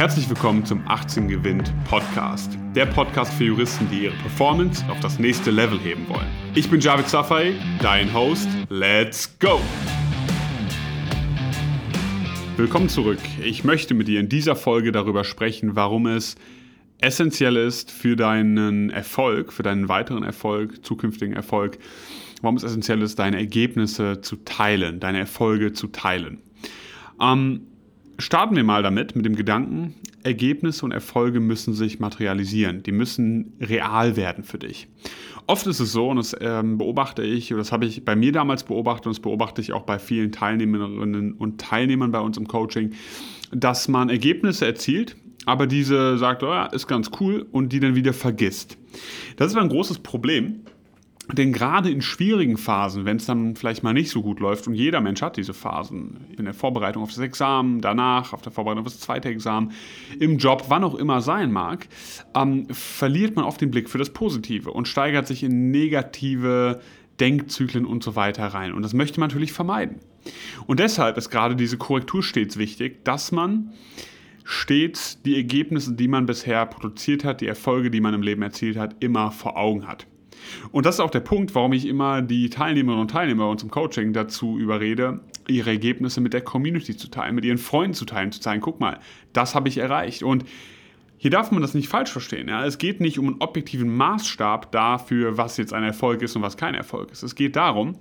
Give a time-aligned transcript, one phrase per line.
[0.00, 2.56] Herzlich willkommen zum 18 Gewinnt Podcast.
[2.74, 6.26] Der Podcast für Juristen, die ihre Performance auf das nächste Level heben wollen.
[6.54, 8.48] Ich bin Javid Safai, dein Host.
[8.70, 9.60] Let's go!
[12.56, 13.18] Willkommen zurück.
[13.44, 16.36] Ich möchte mit dir in dieser Folge darüber sprechen, warum es
[17.02, 21.76] essentiell ist für deinen Erfolg, für deinen weiteren Erfolg, zukünftigen Erfolg,
[22.40, 26.38] warum es essentiell ist, deine Ergebnisse zu teilen, deine Erfolge zu teilen.
[27.20, 27.66] Ähm,
[28.20, 32.82] starten wir mal damit, mit dem Gedanken, Ergebnisse und Erfolge müssen sich materialisieren.
[32.82, 34.88] Die müssen real werden für dich.
[35.46, 38.64] Oft ist es so, und das ähm, beobachte ich, das habe ich bei mir damals
[38.64, 42.92] beobachtet, und das beobachte ich auch bei vielen Teilnehmerinnen und Teilnehmern bei uns im Coaching,
[43.50, 47.94] dass man Ergebnisse erzielt, aber diese sagt, oh ja, ist ganz cool, und die dann
[47.94, 48.76] wieder vergisst.
[49.36, 50.60] Das ist aber ein großes Problem,
[51.32, 54.74] denn gerade in schwierigen Phasen, wenn es dann vielleicht mal nicht so gut läuft, und
[54.74, 58.84] jeder Mensch hat diese Phasen, in der Vorbereitung auf das Examen, danach, auf der Vorbereitung
[58.84, 59.72] auf das zweite Examen,
[60.18, 61.88] im Job, wann auch immer sein mag,
[62.34, 66.80] ähm, verliert man oft den Blick für das Positive und steigert sich in negative
[67.20, 68.72] Denkzyklen und so weiter rein.
[68.72, 69.96] Und das möchte man natürlich vermeiden.
[70.66, 73.72] Und deshalb ist gerade diese Korrektur stets wichtig, dass man
[74.44, 78.76] stets die Ergebnisse, die man bisher produziert hat, die Erfolge, die man im Leben erzielt
[78.76, 80.06] hat, immer vor Augen hat.
[80.72, 83.70] Und das ist auch der Punkt, warum ich immer die Teilnehmerinnen und Teilnehmer uns im
[83.70, 88.32] Coaching dazu überrede, ihre Ergebnisse mit der Community zu teilen, mit ihren Freunden zu teilen,
[88.32, 89.00] zu zeigen, guck mal,
[89.32, 90.22] das habe ich erreicht.
[90.22, 90.44] Und
[91.18, 92.48] hier darf man das nicht falsch verstehen.
[92.48, 92.64] Ja?
[92.64, 96.56] Es geht nicht um einen objektiven Maßstab dafür, was jetzt ein Erfolg ist und was
[96.56, 97.22] kein Erfolg ist.
[97.22, 97.96] Es geht darum,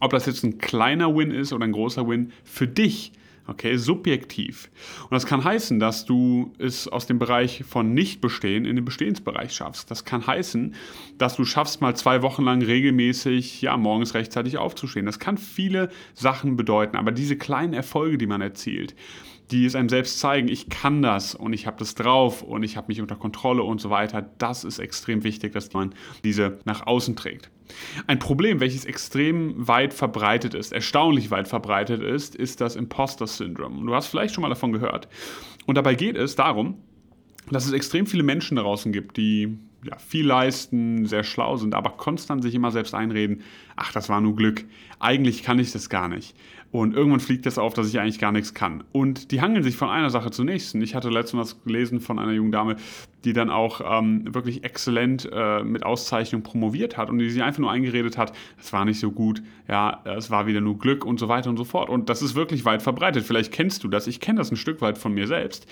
[0.00, 3.12] ob das jetzt ein kleiner Win ist oder ein großer Win für dich
[3.48, 4.68] Okay, subjektiv.
[5.04, 9.54] Und das kann heißen, dass du es aus dem Bereich von Nicht-Bestehen in den Bestehensbereich
[9.54, 9.90] schaffst.
[9.90, 10.74] Das kann heißen,
[11.16, 15.06] dass du schaffst, mal zwei Wochen lang regelmäßig, ja, morgens rechtzeitig aufzustehen.
[15.06, 16.98] Das kann viele Sachen bedeuten.
[16.98, 18.94] Aber diese kleinen Erfolge, die man erzielt,
[19.50, 22.76] die es einem selbst zeigen, ich kann das und ich habe das drauf und ich
[22.76, 26.86] habe mich unter Kontrolle und so weiter, das ist extrem wichtig, dass man diese nach
[26.86, 27.50] außen trägt.
[28.06, 33.86] Ein Problem, welches extrem weit verbreitet ist, erstaunlich weit verbreitet ist, ist das Imposter-Syndrom.
[33.86, 35.08] Du hast vielleicht schon mal davon gehört.
[35.66, 36.78] Und dabei geht es darum,
[37.50, 41.90] dass es extrem viele Menschen draußen gibt, die ja, viel leisten, sehr schlau sind, aber
[41.90, 43.42] konstant sich immer selbst einreden,
[43.76, 44.64] ach, das war nur Glück,
[44.98, 46.34] eigentlich kann ich das gar nicht.
[46.70, 48.84] Und irgendwann fliegt das auf, dass ich eigentlich gar nichts kann.
[48.92, 50.82] Und die hangeln sich von einer Sache zur nächsten.
[50.82, 52.76] Ich hatte letztens was gelesen von einer jungen Dame,
[53.24, 57.60] die dann auch ähm, wirklich exzellent äh, mit Auszeichnung promoviert hat und die sich einfach
[57.60, 61.18] nur eingeredet hat, es war nicht so gut, ja, es war wieder nur Glück und
[61.18, 61.88] so weiter und so fort.
[61.88, 63.24] Und das ist wirklich weit verbreitet.
[63.24, 64.06] Vielleicht kennst du das.
[64.06, 65.66] Ich kenne das ein Stück weit von mir selbst.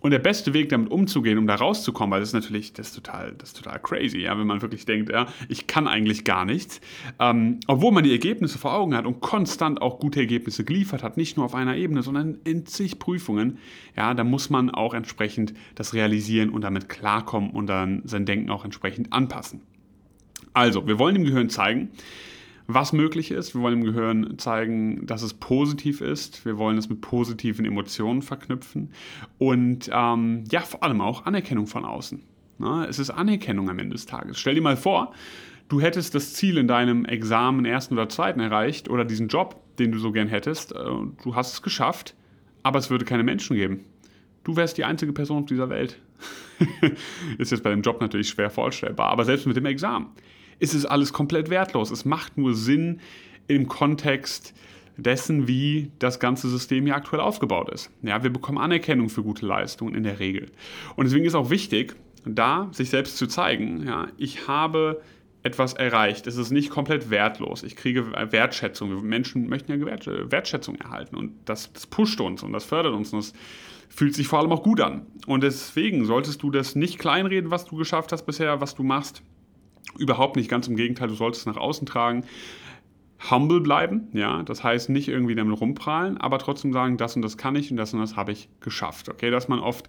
[0.00, 2.94] Und der beste Weg, damit umzugehen, um da rauszukommen, weil das ist natürlich, das ist
[2.94, 6.44] total, das ist total crazy, ja, wenn man wirklich denkt, ja, ich kann eigentlich gar
[6.44, 6.80] nichts,
[7.18, 11.16] ähm, obwohl man die Ergebnisse vor Augen hat und konstant auch gute Ergebnisse geliefert hat,
[11.16, 13.58] nicht nur auf einer Ebene, sondern in zig Prüfungen,
[13.96, 18.50] ja, da muss man auch entsprechend das realisieren und damit klarkommen und dann sein Denken
[18.50, 19.62] auch entsprechend anpassen.
[20.52, 21.90] Also, wir wollen dem Gehirn zeigen,
[22.66, 23.54] was möglich ist.
[23.54, 26.44] Wir wollen dem Gehirn zeigen, dass es positiv ist.
[26.44, 28.90] Wir wollen es mit positiven Emotionen verknüpfen.
[29.38, 32.22] Und ähm, ja, vor allem auch Anerkennung von außen.
[32.58, 34.38] Na, es ist Anerkennung am Ende des Tages.
[34.38, 35.12] Stell dir mal vor,
[35.68, 39.92] du hättest das Ziel in deinem Examen ersten oder zweiten erreicht oder diesen Job, den
[39.92, 40.72] du so gern hättest.
[40.72, 40.78] Äh,
[41.22, 42.14] du hast es geschafft,
[42.62, 43.84] aber es würde keine Menschen geben.
[44.42, 46.00] Du wärst die einzige Person auf dieser Welt.
[47.38, 50.06] ist jetzt bei dem Job natürlich schwer vorstellbar, aber selbst mit dem Examen
[50.58, 51.90] ist es alles komplett wertlos.
[51.90, 53.00] Es macht nur Sinn
[53.48, 54.54] im Kontext
[54.96, 57.90] dessen, wie das ganze System hier aktuell aufgebaut ist.
[58.02, 60.50] Ja, wir bekommen Anerkennung für gute Leistungen in der Regel.
[60.96, 65.02] Und deswegen ist auch wichtig, da sich selbst zu zeigen, ja, ich habe
[65.42, 66.26] etwas erreicht.
[66.26, 67.62] Es ist nicht komplett wertlos.
[67.62, 69.06] Ich kriege Wertschätzung.
[69.06, 73.20] Menschen möchten ja Wertschätzung erhalten und das, das pusht uns und das fördert uns und
[73.20, 73.32] das
[73.88, 75.06] fühlt sich vor allem auch gut an.
[75.26, 79.22] Und deswegen solltest du das nicht kleinreden, was du geschafft hast bisher, was du machst.
[79.98, 82.24] Überhaupt nicht, ganz im Gegenteil, du solltest es nach außen tragen.
[83.30, 87.38] Humble bleiben, ja, das heißt nicht irgendwie damit rumprahlen, aber trotzdem sagen, das und das
[87.38, 89.88] kann ich und das und das habe ich geschafft, okay, dass man oft,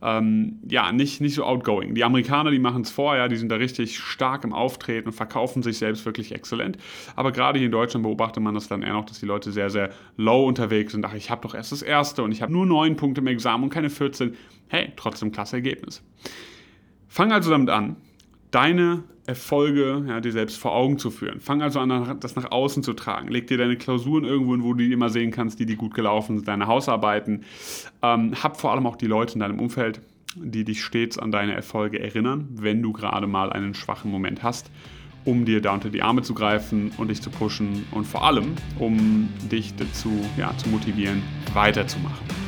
[0.00, 1.94] ähm, ja, nicht, nicht so outgoing.
[1.94, 5.12] Die Amerikaner, die machen es vor, ja, die sind da richtig stark im Auftreten und
[5.12, 6.78] verkaufen sich selbst wirklich exzellent,
[7.16, 9.70] aber gerade hier in Deutschland beobachtet man das dann eher noch, dass die Leute sehr,
[9.70, 12.64] sehr low unterwegs sind, ach, ich habe doch erst das Erste und ich habe nur
[12.64, 14.36] neun Punkte im Examen und keine 14,
[14.68, 16.02] hey, trotzdem klasse Ergebnis.
[17.08, 17.96] Fang also damit an,
[18.50, 21.40] deine Erfolge ja, dir selbst vor Augen zu führen.
[21.40, 23.28] Fang also an, das nach außen zu tragen.
[23.28, 25.92] Leg dir deine Klausuren irgendwo hin, wo du die immer sehen kannst, die, die gut
[25.92, 27.44] gelaufen sind, deine Hausarbeiten.
[28.02, 30.00] Ähm, hab vor allem auch die Leute in deinem Umfeld,
[30.34, 34.70] die dich stets an deine Erfolge erinnern, wenn du gerade mal einen schwachen Moment hast,
[35.26, 38.54] um dir da unter die Arme zu greifen und dich zu pushen und vor allem,
[38.78, 41.22] um dich dazu ja, zu motivieren,
[41.52, 42.47] weiterzumachen.